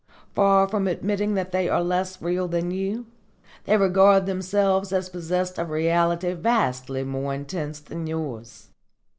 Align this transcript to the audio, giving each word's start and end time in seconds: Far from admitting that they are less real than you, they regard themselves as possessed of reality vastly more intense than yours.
Far 0.33 0.67
from 0.67 0.87
admitting 0.87 1.35
that 1.35 1.51
they 1.51 1.69
are 1.69 1.83
less 1.83 2.19
real 2.23 2.47
than 2.47 2.71
you, 2.71 3.05
they 3.65 3.77
regard 3.77 4.25
themselves 4.25 4.91
as 4.91 5.09
possessed 5.09 5.59
of 5.59 5.69
reality 5.69 6.33
vastly 6.33 7.03
more 7.03 7.35
intense 7.35 7.79
than 7.79 8.07
yours. 8.07 8.69